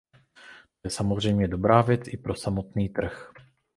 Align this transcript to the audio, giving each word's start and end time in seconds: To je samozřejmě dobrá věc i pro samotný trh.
To 0.81 0.87
je 0.87 0.91
samozřejmě 0.91 1.47
dobrá 1.47 1.81
věc 1.81 2.01
i 2.07 2.17
pro 2.17 2.35
samotný 2.35 2.89
trh. 2.89 3.33